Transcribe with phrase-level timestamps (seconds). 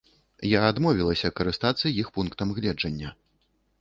[0.51, 3.09] Я адмовілася карыстацца іх пунктам гледжання.